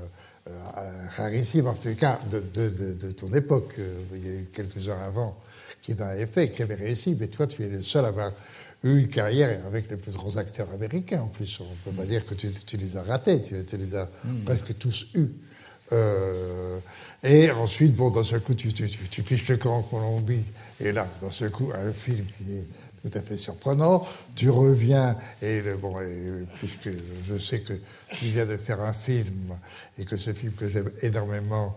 [0.49, 0.51] euh,
[1.15, 3.75] rarissime, en tout cas, de, de- de- de ton époque.
[3.79, 5.37] Euh, Il y a eu quelques-uns avant
[5.81, 8.33] qui en avaient fait, qui avaient réussi, mais toi, tu es le seul à avoir
[8.83, 11.21] eu une carrière avec les plus grands acteurs américains.
[11.21, 13.77] En plus, on ne peut pas dire que tu, tu les as ratés, tu, tu
[13.77, 14.43] les as Mm.
[14.43, 15.29] presque tous eus.
[15.91, 16.79] Euh,
[17.23, 20.43] et ensuite, bon, dans ce coup, tu, tu, tu, tu fiches le camp en Colombie.
[20.79, 22.67] Et là, dans ce coup, un film qui est
[23.09, 24.05] tout à fait surprenant.
[24.35, 26.89] Tu reviens, et le- bon, et puisque
[27.27, 27.73] je sais que
[28.11, 29.55] tu viens de faire un film,
[29.97, 31.75] et que ce film que j'aime énormément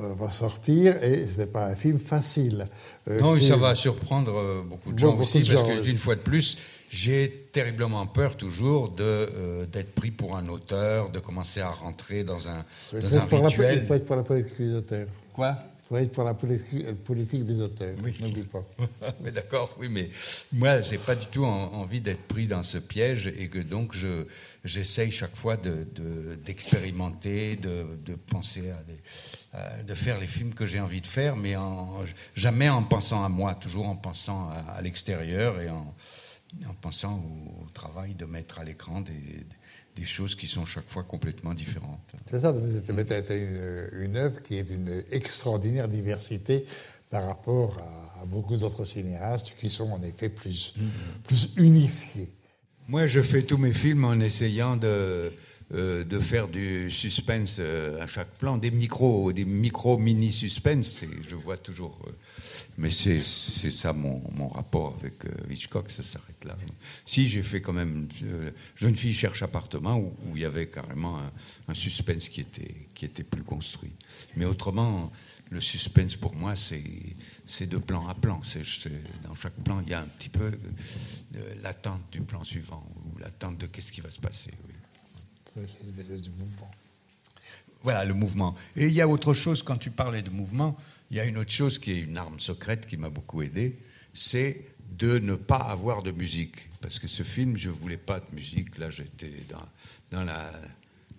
[0.00, 2.68] euh, va sortir, et ce n'est pas un film facile.
[3.08, 5.98] Euh, Non, film- ça va surprendre beaucoup de gens aussi, de parce gens, que d'une
[5.98, 6.56] fois de plus,
[6.90, 12.24] j'ai terriblement peur toujours de, euh, d'être pris pour un auteur, de commencer à rentrer
[12.24, 13.86] dans un, dans un la, il rituel.
[13.86, 15.06] faut être pour la politique des auteurs.
[15.32, 15.56] Quoi?
[15.62, 17.94] Il faut être pour la politique, euh, politique des auteurs.
[18.20, 18.64] N'oublie pas.
[19.20, 20.08] mais d'accord, oui, mais
[20.52, 23.94] moi, j'ai pas du tout en- envie d'être pris dans ce piège et que donc
[23.94, 24.24] je
[24.64, 30.54] j'essaye chaque fois de de- d'expérimenter, de, de penser à des, de faire les films
[30.54, 31.98] que j'ai envie de faire, mais en,
[32.36, 35.92] jamais en pensant à moi, toujours en pensant à, à l'extérieur et en,
[36.68, 39.46] en pensant au, travail de mettre à l'écran des,
[39.96, 42.14] des choses qui sont chaque fois complètement différentes.
[42.28, 46.66] C'est ça, as une, une œuvre qui est d'une extraordinaire diversité
[47.10, 50.74] par rapport à, à beaucoup d'autres cinéastes qui sont en effet plus,
[51.24, 52.30] plus unifiés.
[52.88, 55.32] Moi, je fais tous mes films en essayant de,
[55.72, 61.02] euh, de faire du suspense euh, à chaque plan, des micros, des micro mini suspense.
[61.28, 61.96] Je vois toujours.
[62.08, 62.10] euh,
[62.76, 65.14] mais c'est ça mon, mon rapport avec
[65.48, 66.56] Hitchcock, ça s'arrête là.
[67.06, 68.08] Si j'ai fait quand même
[68.74, 71.18] Jeune fille cherche appartement où, il y avait carrément
[71.68, 73.92] un, suspense qui était qui était plus construit.
[74.36, 75.12] Mais autrement,
[75.50, 78.40] le suspense pour moi, c'est de plan à plan.
[78.42, 78.62] C'est-
[79.22, 80.50] dans chaque plan, il y a un petit peu
[81.62, 84.50] l'attente du plan suivant ou l'attente de qu'est-ce qui va se passer.
[84.66, 84.74] oui.
[87.82, 88.54] Voilà le mouvement.
[88.76, 90.76] Et il y a autre chose, quand tu parlais de mouvement,
[91.10, 93.78] il y a une autre chose qui est une arme secrète qui m'a beaucoup aidé,
[94.12, 94.64] c'est
[94.98, 96.68] de ne pas avoir de musique.
[96.80, 98.76] Parce que ce film, je voulais pas de musique.
[98.78, 99.30] Là, j'étais
[100.10, 100.52] dans, la,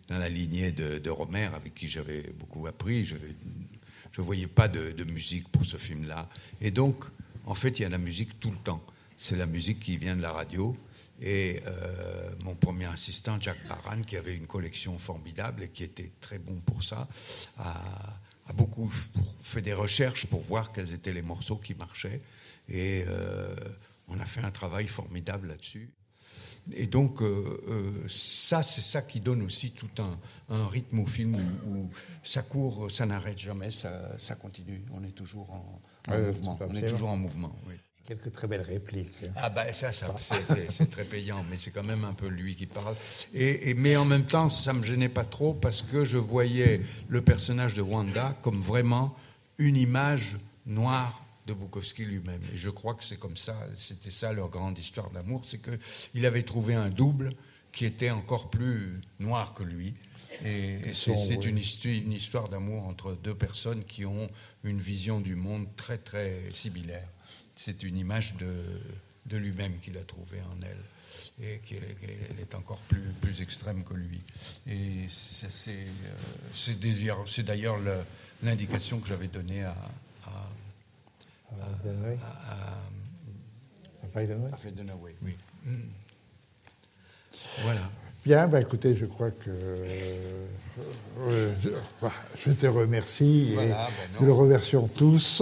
[0.07, 3.05] dans la lignée de, de Romer, avec qui j'avais beaucoup appris.
[3.05, 6.29] Je ne voyais pas de, de musique pour ce film-là.
[6.61, 7.05] Et donc,
[7.45, 8.83] en fait, il y a la musique tout le temps.
[9.17, 10.75] C'est la musique qui vient de la radio.
[11.23, 16.11] Et euh, mon premier assistant, Jack Baran, qui avait une collection formidable et qui était
[16.19, 17.07] très bon pour ça,
[17.57, 17.79] a,
[18.47, 18.89] a beaucoup
[19.39, 22.21] fait des recherches pour voir quels étaient les morceaux qui marchaient.
[22.67, 23.55] Et euh,
[24.07, 25.89] on a fait un travail formidable là-dessus.
[26.73, 31.35] Et donc, euh, ça, c'est ça qui donne aussi tout un, un rythme au film
[31.35, 31.89] où, où
[32.23, 34.83] ça court, ça n'arrête jamais, ça, ça continue.
[34.93, 36.57] On est toujours en, en Ouais, mouvement.
[36.59, 36.89] On est absolument.
[36.89, 37.55] toujours en mouvement.
[37.67, 37.75] Oui.
[38.05, 39.23] Quelques très belles répliques.
[39.35, 42.65] Ah ben ça, ça c'est- très payant, mais c'est quand même un peu lui qui
[42.65, 42.95] parle.
[43.33, 46.81] Et, et- mais en même temps, ça me gênait pas trop parce que je voyais
[47.09, 49.15] le personnage de Wanda comme vraiment
[49.59, 52.41] une image noire de Bukowski lui-même.
[52.53, 55.71] Et je crois que c'est comme ça, c'était ça leur grande histoire d'amour, c'est que
[56.13, 57.33] il avait trouvé un double
[57.71, 59.93] qui était encore plus noir que lui.
[60.43, 61.45] Et, et c'est oui.
[61.85, 64.29] une histoire d'amour entre deux personnes qui ont
[64.63, 67.07] une vision du monde très très similaire.
[67.55, 68.51] C'est une image de,
[69.27, 70.77] de lui-même qu'il a trouvée en elle.
[71.43, 71.83] et qu'elle
[72.39, 74.21] est encore plus, plus extrême que lui.
[74.67, 75.85] Et c'est euh,
[76.55, 76.79] c'est
[77.43, 77.79] d'ailleurs-
[78.43, 79.75] l'indication que j'avais donnée à,
[80.25, 80.49] à,
[81.61, 81.65] à-
[82.51, 84.05] à-
[84.53, 84.57] À
[85.21, 85.35] oui.
[85.65, 85.75] Mm.
[87.63, 87.81] Voilà.
[88.25, 90.45] Bien, bah, écoutez, je crois que euh,
[91.19, 95.41] euh, je, voilà, je te remercie et Voilà, ben nous le remercions tous.